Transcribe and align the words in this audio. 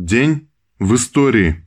День 0.00 0.48
в 0.78 0.94
истории. 0.94 1.66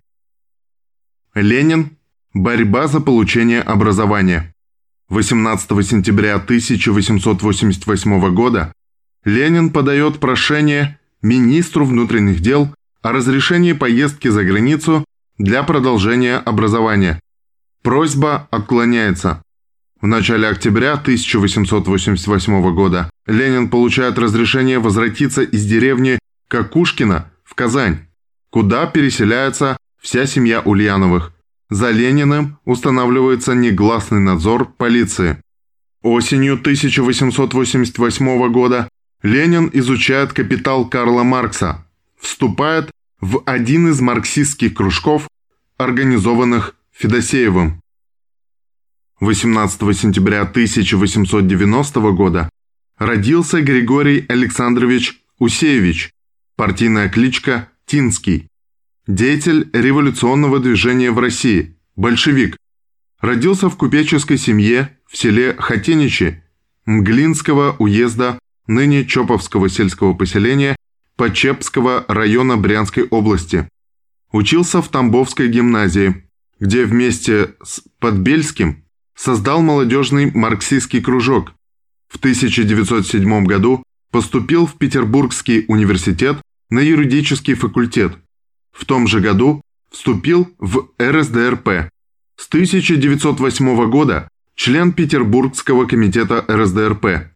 Ленин. 1.35 1.98
Борьба 2.34 2.88
за 2.88 3.02
получение 3.02 3.61
образования. 3.61 4.55
18 5.09 5.86
сентября 5.86 6.36
1888 6.36 8.33
года 8.33 8.71
Ленин 9.25 9.70
подает 9.70 10.21
прошение 10.21 10.97
министру 11.21 11.83
внутренних 11.83 12.39
дел 12.39 12.73
о 13.02 13.12
разрешении 13.12 13.73
поездки 13.73 14.30
за 14.30 14.45
границу 14.45 15.04
для 15.38 15.61
продолжения 15.63 16.38
образования. 16.38 17.20
Просьба 17.84 18.48
отклоняется. 18.50 19.43
В 20.00 20.07
начале 20.07 20.48
октября 20.48 20.93
1888 20.93 22.73
года 22.73 23.09
Ленин 23.25 23.70
получает 23.70 24.18
разрешение 24.18 24.79
возвратиться 24.79 25.41
из 25.41 25.66
деревни 25.66 26.18
Какушкина 26.48 27.29
в 27.43 27.55
Казань 27.55 28.05
куда 28.52 28.85
переселяется 28.85 29.77
вся 29.99 30.27
семья 30.27 30.62
Ульяновых. 30.62 31.34
За 31.70 31.89
Лениным 31.89 32.59
устанавливается 32.66 33.55
негласный 33.55 34.20
надзор 34.20 34.73
полиции. 34.73 35.41
Осенью 36.03 36.55
1888 36.55 38.52
года 38.52 38.90
Ленин 39.23 39.70
изучает 39.73 40.34
«Капитал» 40.34 40.90
Карла 40.90 41.23
Маркса, 41.23 41.88
вступает 42.20 42.91
в 43.21 43.41
один 43.45 43.88
из 43.88 44.02
марксистских 44.02 44.73
кружков, 44.73 45.29
организованных 45.77 46.76
Федосеевым. 46.91 47.81
18 49.20 49.79
сентября 49.98 50.41
1890 50.41 51.99
года 52.12 52.49
родился 52.98 53.62
Григорий 53.62 54.26
Александрович 54.27 55.21
Усеевич, 55.38 56.12
партийная 56.55 57.07
кличка 57.07 57.70
Тинский. 57.91 58.48
Деятель 59.05 59.70
революционного 59.73 60.62
движения 60.62 61.12
в 61.12 61.20
России, 61.20 61.76
большевик. 61.98 62.55
Родился 63.20 63.70
в 63.70 63.76
купеческой 63.76 64.38
семье 64.38 64.98
в 65.10 65.18
селе 65.18 65.58
Хатеничи 65.60 66.42
Мглинского 66.86 67.76
уезда, 67.80 68.40
ныне 68.66 69.04
Чоповского 69.04 69.68
сельского 69.68 70.14
поселения 70.14 70.78
Почепского 71.18 72.06
района 72.08 72.56
Брянской 72.56 73.04
области. 73.10 73.68
Учился 74.32 74.82
в 74.82 74.88
Тамбовской 74.88 75.50
гимназии, 75.50 76.24
где 76.62 76.86
вместе 76.86 77.56
с 77.62 77.82
Подбельским 78.00 78.86
создал 79.18 79.62
молодежный 79.62 80.32
марксистский 80.32 81.02
кружок. 81.02 81.52
В 82.08 82.16
1907 82.16 83.44
году 83.44 83.84
поступил 84.12 84.66
в 84.66 84.78
Петербургский 84.78 85.66
университет 85.68 86.38
на 86.72 86.80
юридический 86.80 87.54
факультет. 87.54 88.18
В 88.72 88.86
том 88.86 89.06
же 89.06 89.20
году 89.20 89.62
вступил 89.92 90.50
в 90.58 90.88
РСДРП. 91.00 91.92
С 92.38 92.48
1908 92.48 93.90
года 93.90 94.30
член 94.56 94.94
Петербургского 94.94 95.86
комитета 95.86 96.44
РСДРП. 96.50 97.30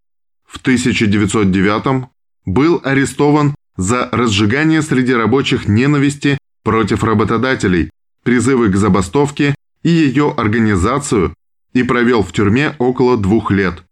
В 0.47 0.57
1909 0.57 2.09
был 2.45 2.81
арестован 2.83 3.55
за 3.75 4.09
разжигание 4.11 4.81
среди 4.81 5.13
рабочих 5.13 5.67
ненависти 5.67 6.37
против 6.63 7.03
работодателей, 7.03 7.91
призывы 8.23 8.69
к 8.69 8.77
забастовке 8.77 9.53
и 9.83 9.89
ее 9.89 10.33
организацию 10.35 11.35
и 11.73 11.83
провел 11.83 12.23
в 12.23 12.31
тюрьме 12.31 12.75
около 12.79 13.17
двух 13.17 13.51
лет. 13.51 13.83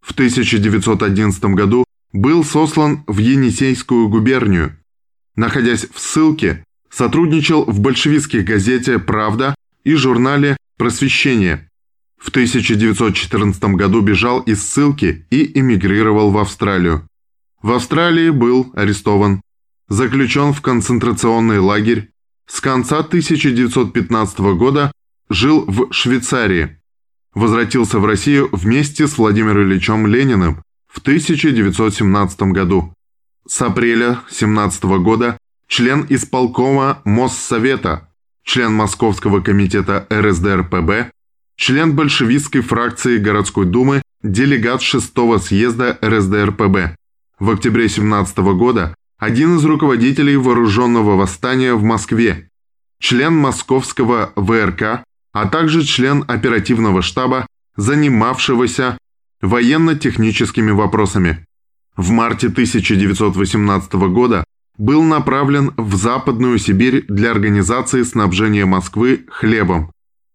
В 0.00 0.12
1911 0.12 1.44
году 1.54 1.84
был 2.12 2.44
сослан 2.44 3.04
в 3.06 3.18
Енисейскую 3.18 4.08
губернию 4.08 4.78
находясь 5.36 5.86
в 5.92 6.00
ссылке, 6.00 6.64
сотрудничал 6.90 7.64
в 7.64 7.80
большевистской 7.80 8.42
газете 8.42 8.98
«Правда» 8.98 9.54
и 9.84 9.94
журнале 9.94 10.56
«Просвещение». 10.76 11.68
В 12.18 12.30
1914 12.30 13.62
году 13.76 14.00
бежал 14.00 14.40
из 14.40 14.66
ссылки 14.66 15.26
и 15.30 15.58
эмигрировал 15.58 16.30
в 16.30 16.38
Австралию. 16.38 17.06
В 17.62 17.72
Австралии 17.72 18.30
был 18.30 18.72
арестован, 18.74 19.42
заключен 19.88 20.52
в 20.52 20.62
концентрационный 20.62 21.58
лагерь. 21.58 22.10
С 22.46 22.60
конца 22.60 23.00
1915 23.00 24.38
года 24.56 24.92
жил 25.28 25.64
в 25.66 25.92
Швейцарии. 25.92 26.80
Возвратился 27.34 27.98
в 27.98 28.06
Россию 28.06 28.48
вместе 28.52 29.06
с 29.06 29.18
Владимиром 29.18 29.64
Ильичем 29.64 30.06
Лениным 30.06 30.62
в 30.86 30.98
1917 31.00 32.42
году. 32.52 32.95
С 33.48 33.62
апреля 33.62 34.22
17 34.28 34.82
года 34.98 35.38
член 35.68 36.04
исполкома 36.08 37.00
Моссовета, 37.04 38.08
член 38.42 38.72
Московского 38.72 39.40
комитета 39.40 40.04
РСДРПБ, 40.12 41.12
член 41.56 41.94
большевистской 41.94 42.60
фракции 42.60 43.18
городской 43.18 43.64
думы, 43.64 44.02
делегат 44.24 44.82
6 44.82 45.12
съезда 45.40 45.96
РСДРПБ. 46.04 46.96
В 47.38 47.50
октябре 47.50 47.88
17 47.88 48.38
года 48.38 48.96
один 49.16 49.58
из 49.58 49.64
руководителей 49.64 50.36
вооруженного 50.36 51.14
восстания 51.14 51.74
в 51.74 51.84
Москве, 51.84 52.48
член 52.98 53.36
Московского 53.36 54.32
ВРК, 54.34 55.04
а 55.32 55.46
также 55.46 55.84
член 55.84 56.24
оперативного 56.26 57.00
штаба, 57.00 57.46
занимавшегося 57.76 58.98
военно-техническими 59.40 60.72
вопросами 60.72 61.45
в 61.96 62.10
марте 62.10 62.48
1918 62.48 63.92
года 64.10 64.44
был 64.78 65.02
направлен 65.02 65.72
в 65.76 65.96
Западную 65.96 66.58
Сибирь 66.58 67.04
для 67.08 67.30
организации 67.30 68.02
снабжения 68.02 68.66
Москвы 68.66 69.24
хлебом. 69.28 69.90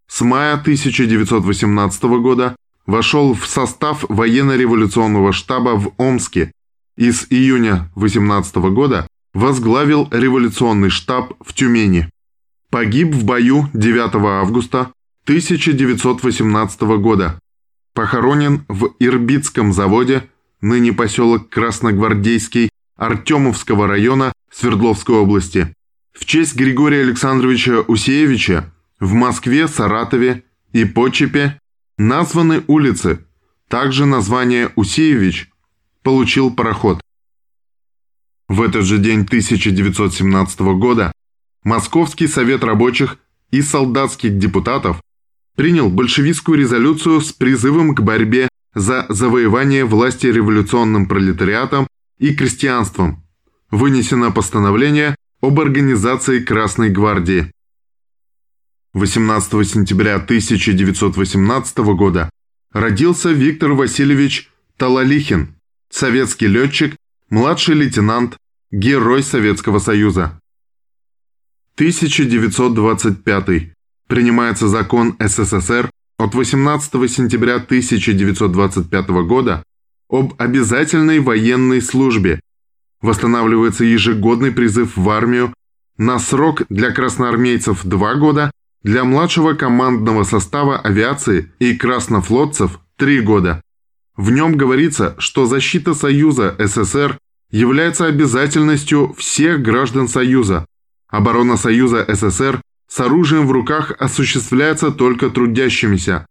С 0.08 0.20
мая 0.22 0.54
1918 0.54 2.02
года 2.20 2.56
вошел 2.86 3.34
в 3.34 3.46
состав 3.46 4.04
военно-революционного 4.08 5.32
штаба 5.32 5.76
в 5.76 5.92
Омске 5.96 6.52
и 6.96 7.10
с 7.12 7.26
июня 7.30 7.90
18 7.94 8.56
года 8.56 9.06
возглавил 9.32 10.08
революционный 10.10 10.90
штаб 10.90 11.34
в 11.40 11.54
Тюмени. 11.54 12.10
Погиб 12.70 13.14
в 13.14 13.24
бою 13.24 13.68
9 13.72 14.14
августа 14.16 14.92
1918 15.24 16.80
года. 16.98 17.38
Похоронен 17.94 18.64
в 18.68 18.90
Ирбитском 18.98 19.72
заводе 19.72 20.28
ныне 20.62 20.92
поселок 20.92 21.50
Красногвардейский, 21.50 22.70
Артемовского 22.96 23.86
района 23.86 24.32
Свердловской 24.50 25.16
области. 25.16 25.74
В 26.12 26.24
честь 26.24 26.54
Григория 26.54 27.02
Александровича 27.02 27.80
Усеевича 27.80 28.72
в 29.00 29.12
Москве, 29.12 29.66
Саратове 29.66 30.44
и 30.72 30.84
Почепе 30.84 31.58
названы 31.98 32.62
улицы. 32.68 33.26
Также 33.68 34.06
название 34.06 34.70
Усеевич 34.76 35.50
получил 36.02 36.50
пароход. 36.54 37.00
В 38.48 38.62
этот 38.62 38.84
же 38.84 38.98
день 38.98 39.22
1917 39.22 40.60
года 40.76 41.12
Московский 41.64 42.26
совет 42.26 42.64
рабочих 42.64 43.18
и 43.50 43.62
солдатских 43.62 44.38
депутатов 44.38 45.00
принял 45.56 45.88
большевистскую 45.88 46.58
резолюцию 46.58 47.20
с 47.20 47.32
призывом 47.32 47.94
к 47.94 48.00
борьбе 48.00 48.48
за 48.74 49.06
завоевание 49.08 49.84
власти 49.84 50.26
революционным 50.26 51.06
пролетариатом 51.06 51.86
и 52.18 52.34
крестьянством. 52.34 53.22
Вынесено 53.70 54.30
постановление 54.30 55.16
об 55.40 55.60
организации 55.60 56.40
Красной 56.40 56.90
гвардии. 56.90 57.50
18 58.94 59.68
сентября 59.68 60.16
1918 60.16 61.78
года 61.96 62.30
родился 62.72 63.30
Виктор 63.30 63.72
Васильевич 63.72 64.50
Талалихин, 64.76 65.54
советский 65.90 66.46
летчик, 66.46 66.96
младший 67.30 67.74
лейтенант, 67.74 68.36
герой 68.70 69.22
Советского 69.22 69.78
Союза. 69.78 70.38
1925. 71.76 73.72
Принимается 74.08 74.68
закон 74.68 75.16
СССР 75.18 75.90
от 76.22 76.34
18 76.34 77.10
сентября 77.10 77.56
1925 77.56 79.08
года 79.26 79.64
об 80.08 80.34
обязательной 80.38 81.18
военной 81.18 81.82
службе. 81.82 82.40
Восстанавливается 83.00 83.84
ежегодный 83.84 84.52
призыв 84.52 84.96
в 84.96 85.10
армию 85.10 85.52
на 85.98 86.20
срок 86.20 86.62
для 86.68 86.92
красноармейцев 86.92 87.84
2 87.84 88.14
года, 88.14 88.52
для 88.84 89.02
младшего 89.02 89.54
командного 89.54 90.22
состава 90.22 90.78
авиации 90.78 91.50
и 91.58 91.74
краснофлотцев 91.76 92.78
3 92.98 93.20
года. 93.22 93.60
В 94.16 94.30
нем 94.30 94.56
говорится, 94.56 95.16
что 95.18 95.46
защита 95.46 95.92
Союза 95.92 96.54
СССР 96.56 97.18
является 97.50 98.06
обязательностью 98.06 99.12
всех 99.18 99.60
граждан 99.60 100.06
Союза. 100.06 100.66
Оборона 101.08 101.56
Союза 101.56 102.06
СССР 102.08 102.61
с 102.92 103.00
оружием 103.00 103.46
в 103.46 103.52
руках 103.52 103.92
осуществляется 103.98 104.90
только 104.90 105.30
трудящимися. 105.30 106.26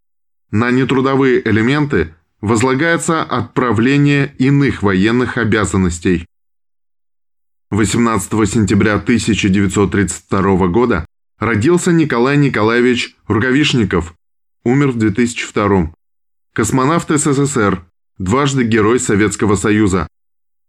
На 0.52 0.70
нетрудовые 0.70 1.42
элементы 1.50 2.14
возлагается 2.40 3.24
отправление 3.24 4.36
иных 4.38 4.84
военных 4.84 5.40
обязанностей. 5.40 6.28
18 7.72 8.32
сентября 8.48 8.98
1932 8.98 10.68
года 10.68 11.08
родился 11.40 11.92
Николай 11.92 12.38
Николаевич 12.38 13.16
Рукавишников, 13.28 14.14
умер 14.64 14.92
в 14.92 14.98
2002. 15.00 15.92
Космонавт 16.54 17.10
СССР, 17.10 17.84
дважды 18.20 18.66
Герой 18.66 19.00
Советского 19.00 19.56
Союза. 19.56 20.08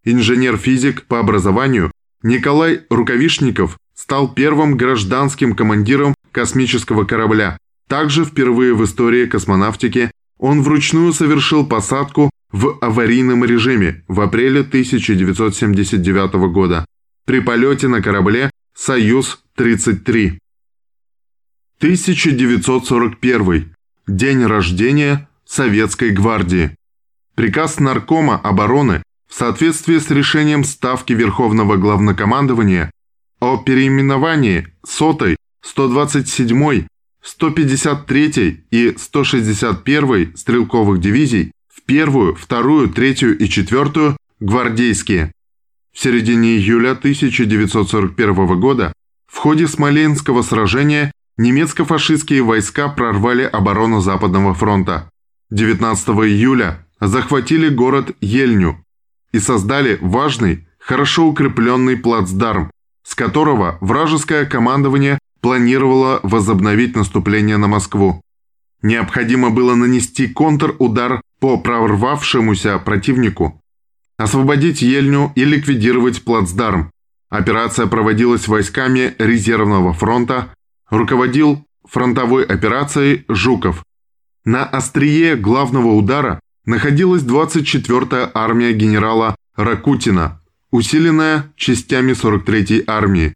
Инженер-физик 0.04 1.04
по 1.04 1.18
образованию, 1.18 1.92
Николай 2.22 2.80
Рукавишников 2.88 3.76
стал 4.12 4.28
первым 4.28 4.76
гражданским 4.76 5.54
командиром 5.54 6.14
космического 6.32 7.04
корабля. 7.04 7.56
Также 7.88 8.26
впервые 8.26 8.74
в 8.74 8.84
истории 8.84 9.24
космонавтики 9.24 10.10
он 10.38 10.60
вручную 10.60 11.14
совершил 11.14 11.64
посадку 11.64 12.28
в 12.50 12.76
аварийном 12.82 13.42
режиме 13.42 14.04
в 14.08 14.20
апреле 14.20 14.60
1979 14.60 16.34
года 16.52 16.84
при 17.24 17.40
полете 17.40 17.88
на 17.88 18.02
корабле 18.02 18.50
«Союз-33». 18.74 20.36
1941. 21.78 23.74
День 24.06 24.44
рождения 24.44 25.26
Советской 25.46 26.10
гвардии. 26.10 26.76
Приказ 27.34 27.80
Наркома 27.80 28.36
обороны 28.36 29.02
в 29.26 29.32
соответствии 29.32 29.96
с 29.96 30.10
решением 30.10 30.64
Ставки 30.64 31.14
Верховного 31.14 31.78
Главнокомандования 31.78 32.90
о 33.42 33.56
переименовании 33.56 34.68
сотой, 34.86 35.36
127-й, 35.64 36.86
153-й 37.24 38.64
и 38.70 38.90
161-й 38.90 40.36
стрелковых 40.36 41.00
дивизий 41.00 41.50
в 41.66 41.82
первую, 41.82 42.36
вторую, 42.36 42.88
третью 42.88 43.36
и 43.36 43.48
четвертую 43.48 44.16
гвардейские. 44.38 45.32
В 45.92 45.98
середине 45.98 46.56
июля 46.56 46.92
1941 46.92 48.60
года 48.60 48.92
в 49.26 49.38
ходе 49.38 49.66
Смоленского 49.66 50.42
сражения 50.42 51.10
немецко-фашистские 51.36 52.42
войска 52.42 52.88
прорвали 52.90 53.42
оборону 53.42 54.00
Западного 54.00 54.54
фронта. 54.54 55.10
19 55.50 56.08
июля 56.10 56.86
захватили 57.00 57.68
город 57.68 58.12
Ельню 58.20 58.84
и 59.32 59.40
создали 59.40 59.98
важный, 60.00 60.68
хорошо 60.78 61.26
укрепленный 61.26 61.96
плацдарм, 61.96 62.70
с 63.04 63.14
которого 63.14 63.78
вражеское 63.81 64.46
командование 64.46 65.19
планировало 65.40 66.20
возобновить 66.22 66.96
наступление 66.96 67.56
на 67.56 67.66
Москву. 67.66 68.22
Необходимо 68.82 69.50
было 69.50 69.75
нанести 69.75 70.26
контрудар 70.26 71.20
по 71.40 71.56
прорвавшемуся 71.56 72.78
противнику, 72.78 73.60
освободить 74.16 74.82
Ельню 74.82 75.32
и 75.34 75.44
ликвидировать 75.44 76.25
плацдарм. 76.25 76.90
Операция 77.28 77.87
проводилась 77.87 78.46
войсками 78.49 79.14
резервного 79.19 79.93
фронта, 79.93 80.55
руководил 80.90 81.64
фронтовой 81.84 82.44
операцией 82.44 83.25
Жуков. 83.28 83.84
На 84.44 84.64
острие 84.64 85.37
главного 85.37 85.93
удара 85.94 86.40
находилась 86.66 87.22
24-я 87.22 88.31
армия 88.34 88.72
генерала 88.72 89.37
Ракутина, 89.56 90.41
усиленная 90.72 91.52
частями 91.56 92.12
43-й 92.12 92.82
армии. 92.88 93.34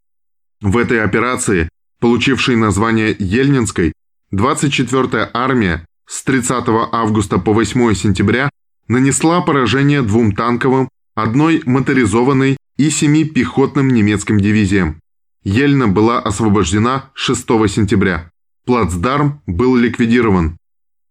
В 0.61 0.77
этой 0.77 1.05
операции, 1.05 1.69
получившей 2.00 2.56
название 2.56 3.15
Ельнинской, 3.17 3.93
24-я 4.33 5.31
армия 5.33 5.87
с 6.06 6.25
30 6.25 6.65
августа 6.93 7.38
по 7.38 7.53
8 7.53 7.94
сентября 7.94 8.50
нанесла 8.88 9.41
поражение 9.43 10.03
двум 10.03 10.33
танковым, 10.33 10.88
одной 11.15 11.62
моторизованной 11.67 12.56
и 12.77 12.91
семи 12.91 13.25
пехотным 13.25 13.88
немецким 13.88 14.41
дивизиям. 14.41 15.00
Ельна 15.44 15.88
была 15.88 16.21
освобождена 16.21 17.11
6 17.15 17.47
сентября. 17.69 18.31
Плацдарм 18.65 19.43
был 19.47 19.77
ликвидирован. 19.77 20.56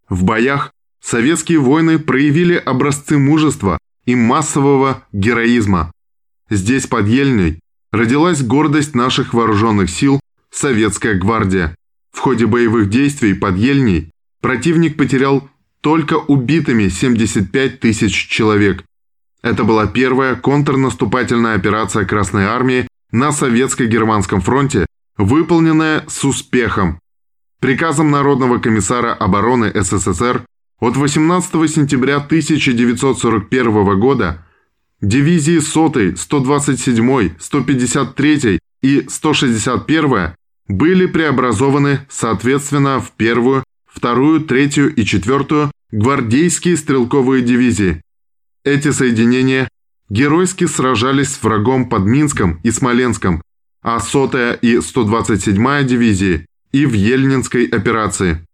В 0.08 0.24
боях 0.24 0.72
советские 1.00 1.58
воины 1.58 1.98
проявили 1.98 2.54
образцы 2.54 3.16
мужества 3.16 3.78
и 4.04 4.14
массового 4.14 5.04
героизма. 5.12 5.90
Здесь 6.48 6.86
под 6.86 7.08
Ельней 7.08 7.60
родилась 7.90 8.42
гордость 8.42 8.94
наших 8.94 9.34
вооруженных 9.34 9.90
сил– 9.90 10.20
Советская 10.50 11.14
гвардия. 11.14 11.74
В 12.12 12.20
ходе 12.20 12.46
боевых 12.46 12.88
действий 12.88 13.34
под 13.34 13.56
Ельней 13.56 14.10
противник 14.40 14.96
потерял 14.96 15.48
только 15.80 16.14
убитыми 16.14 16.88
75 16.88 17.80
тысяч 17.80 18.28
человек. 18.28 18.84
Это 19.42 19.64
была 19.64 19.86
первая 19.86 20.34
контрнаступательная 20.34 21.56
операция 21.56 22.04
Красной 22.04 22.44
Армии 22.44 22.88
на 23.10 23.32
Советско-Германском 23.32 24.40
фронте, 24.40 24.86
выполненная 25.16 26.04
с 26.08 26.24
успехом. 26.24 27.00
Приказом 27.60 28.10
Народного 28.10 28.58
комиссара 28.58 29.14
обороны 29.14 29.72
СССР 29.74 30.44
от 30.78 30.96
18 30.96 31.52
сентября 31.70 32.16
1941 32.16 33.98
года 33.98 34.45
дивизии 35.00 35.58
100, 35.58 36.16
127, 36.16 37.30
153 37.38 38.58
и 38.82 39.06
161 39.08 40.34
были 40.68 41.06
преобразованы 41.06 42.00
соответственно 42.08 43.00
в 43.00 43.12
первую, 43.12 43.64
вторую, 43.86 44.40
третью 44.40 44.94
и 44.94 45.04
четвертую 45.04 45.70
гвардейские 45.90 46.76
стрелковые 46.76 47.42
дивизии. 47.42 48.02
Эти 48.64 48.90
соединения 48.90 49.68
геройски 50.08 50.66
сражались 50.66 51.34
с 51.34 51.42
врагом 51.42 51.88
под 51.88 52.04
Минском 52.04 52.60
и 52.62 52.70
Смоленском, 52.70 53.42
а 53.82 53.98
100-я 53.98 54.54
и 54.54 54.76
127-я 54.76 55.82
дивизии 55.84 56.46
и 56.72 56.84
в 56.86 56.92
Ельнинской 56.92 57.66
операции. 57.66 58.44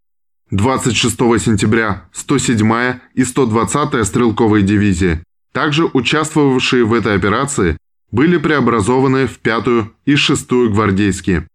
26 0.51 1.17
сентября 1.43 2.05
107-я 2.13 3.01
и 3.15 3.23
120-я 3.23 4.05
стрелковые 4.05 4.63
дивизии, 4.63 5.23
также 5.53 5.85
участвовавшие 5.85 6.85
в 6.85 6.93
этой 6.93 7.15
операции, 7.15 7.77
были 8.11 8.37
преобразованы 8.37 9.27
в 9.27 9.41
5-ю 9.41 9.93
и 10.05 10.15
6-ю 10.15 10.71
гвардейские. 10.71 11.47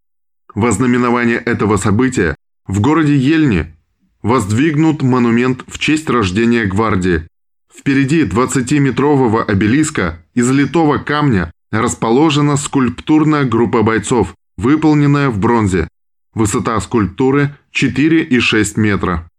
Во 0.56 0.72
знаменование 0.72 1.38
этого 1.38 1.78
события 1.78 2.36
в 2.68 2.80
городе 2.82 3.16
Ельне 3.16 3.76
воздвигнут 4.24 5.04
монумент 5.04 5.64
в 5.68 5.78
честь 5.78 6.10
рождения 6.10 6.66
гвардии. 6.66 7.28
Впереди 7.74 8.24
20-метрового 8.24 9.44
обелиска 9.44 10.20
из 10.34 10.50
литого 10.50 10.98
камня 10.98 11.52
расположена 11.72 12.58
скульптурная 12.58 13.46
группа 13.46 13.84
бойцов, 13.84 14.34
выполненная 14.58 15.30
в 15.30 15.38
бронзе. 15.38 15.88
Высота 16.34 16.80
скульптуры 16.82 17.56
4,6 17.74 18.80
метра. 18.80 19.30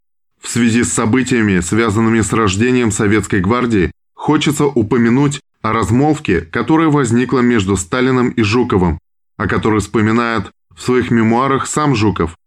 В 0.41 0.47
связи 0.47 0.83
с 0.83 0.93
событиями, 0.93 1.59
связанными 1.59 2.21
с 2.21 2.31
рождением 2.31 2.91
Советской 2.91 3.41
гвардии, 3.41 3.91
хочется 4.29 4.65
упомянуть 4.65 5.41
о 5.63 5.73
размолвке, 5.73 6.41
которая 6.41 6.89
возникла 6.89 7.39
между 7.39 7.75
Сталиным 7.75 8.29
и 8.29 8.43
Жуковым, 8.43 8.99
о 9.37 9.47
которой 9.47 9.79
вспоминает 9.79 10.51
в 10.75 10.83
своих 10.83 11.09
мемуарах 11.09 11.65
сам 11.65 11.95
Жуков. 11.95 12.37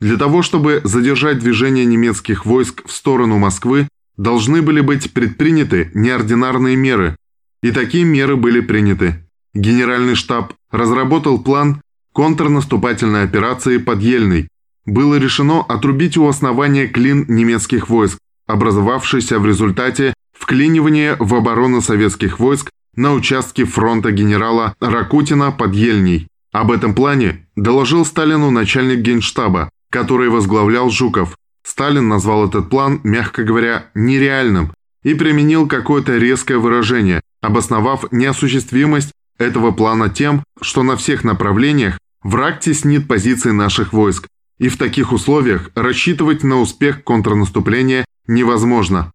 Для 0.00 0.18
того, 0.18 0.42
чтобы 0.42 0.82
задержать 0.84 1.38
движение 1.38 1.86
немецких 1.86 2.44
войск 2.44 2.86
в 2.86 2.92
сторону 2.92 3.38
Москвы, 3.38 3.88
должны 4.18 4.60
были 4.60 4.82
быть 4.82 5.14
предприняты 5.14 5.90
неординарные 5.94 6.76
меры. 6.76 7.16
И 7.62 7.70
такие 7.70 8.04
меры 8.04 8.36
были 8.36 8.60
приняты. 8.60 9.26
Генеральный 9.54 10.16
штаб 10.16 10.52
разработал 10.70 11.42
план 11.42 11.80
контрнаступательной 12.12 13.22
операции 13.22 13.78
под 13.78 14.02
Ельной. 14.02 14.48
Было 14.84 15.14
решено 15.14 15.62
отрубить 15.62 16.18
у 16.18 16.28
основания 16.28 16.86
клин 16.86 17.24
немецких 17.28 17.88
войск, 17.88 18.18
образовавшийся 18.46 19.38
в 19.38 19.46
результате 19.46 20.12
вклинивания 20.50 21.16
в 21.20 21.32
оборону 21.36 21.80
советских 21.80 22.40
войск 22.40 22.70
на 22.96 23.12
участке 23.12 23.64
фронта 23.64 24.10
генерала 24.10 24.74
Ракутина 24.80 25.52
под 25.52 25.76
Ельней. 25.76 26.26
Об 26.50 26.72
этом 26.72 26.92
плане 26.92 27.46
доложил 27.54 28.04
Сталину 28.04 28.50
начальник 28.50 28.98
генштаба, 28.98 29.70
который 29.90 30.28
возглавлял 30.28 30.90
Жуков. 30.90 31.36
Сталин 31.64 32.08
назвал 32.08 32.48
этот 32.48 32.68
план, 32.68 33.00
мягко 33.04 33.44
говоря, 33.44 33.90
нереальным 33.94 34.72
и 35.04 35.14
применил 35.14 35.68
какое-то 35.68 36.16
резкое 36.16 36.58
выражение, 36.58 37.20
обосновав 37.40 38.10
неосуществимость 38.10 39.12
этого 39.38 39.70
плана 39.70 40.08
тем, 40.08 40.42
что 40.60 40.82
на 40.82 40.96
всех 40.96 41.22
направлениях 41.22 41.96
враг 42.24 42.58
теснит 42.58 43.06
позиции 43.06 43.52
наших 43.52 43.92
войск, 43.92 44.26
и 44.58 44.68
в 44.68 44.76
таких 44.78 45.12
условиях 45.12 45.70
рассчитывать 45.76 46.42
на 46.42 46.58
успех 46.58 47.04
контрнаступления 47.04 48.04
невозможно. 48.26 49.12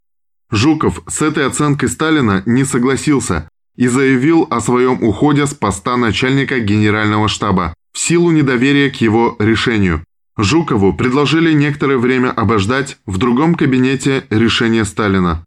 Жуков 0.55 1.01
с 1.07 1.21
этой 1.21 1.45
оценкой 1.45 1.89
Сталина 1.89 2.41
не 2.45 2.63
согласился 2.63 3.50
и 3.75 3.88
заявил 3.88 4.47
о 4.50 4.62
своем 4.62 5.03
уходе 5.03 5.47
с 5.47 5.53
поста 5.53 5.97
начальника 5.97 6.59
генерального 6.59 7.27
штаба 7.27 7.74
в 7.91 8.00
силу 8.00 8.31
недоверия 8.31 8.89
к 8.89 8.95
его 9.01 9.35
решению. 9.39 10.05
Жукову 10.38 10.93
предложили 10.93 11.51
некоторое 11.51 11.97
время 11.97 12.31
обождать 12.31 12.97
в 13.05 13.17
другом 13.17 13.55
кабинете 13.55 14.25
решения 14.29 14.85
Сталина. 14.85 15.43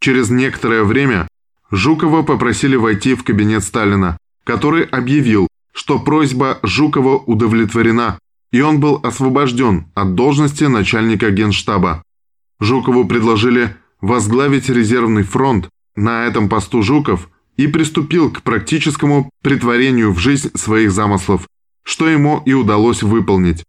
Через 0.00 0.30
некоторое 0.30 0.82
время 0.82 1.28
Жукова 1.70 2.22
попросили 2.22 2.74
войти 2.74 3.14
в 3.14 3.22
кабинет 3.22 3.62
Сталина, 3.62 4.18
который 4.42 4.82
объявил, 4.82 5.46
что 5.72 6.00
просьба 6.00 6.58
Жукова 6.64 7.18
удовлетворена, 7.18 8.18
и 8.50 8.60
он 8.62 8.80
был 8.80 8.98
освобожден 9.04 9.86
от 9.94 10.16
должности 10.16 10.64
начальника 10.64 11.30
генштаба. 11.30 12.02
Жукову 12.58 13.04
предложили 13.06 13.76
возглавить 14.00 14.68
резервный 14.68 15.22
фронт, 15.22 15.68
на 15.96 16.26
этом 16.26 16.48
посту 16.48 16.82
Жуков 16.82 17.28
и 17.56 17.66
приступил 17.66 18.30
к 18.30 18.42
практическому 18.42 19.30
притворению 19.42 20.12
в 20.12 20.18
жизнь 20.18 20.50
своих 20.54 20.92
замыслов, 20.92 21.46
что 21.82 22.08
ему 22.08 22.42
и 22.46 22.52
удалось 22.52 23.02
выполнить. 23.02 23.64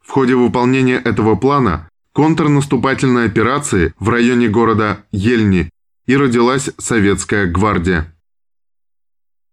В 0.00 0.10
ходе 0.10 0.34
выполнения 0.34 0.96
этого 0.96 1.34
плана 1.34 1.88
контрнаступательной 2.12 3.26
операции 3.26 3.94
в 3.98 4.08
районе 4.08 4.48
города 4.48 5.04
Ельни 5.10 5.70
и 6.06 6.16
родилась 6.16 6.70
Советская 6.78 7.46
гвардия. 7.46 8.14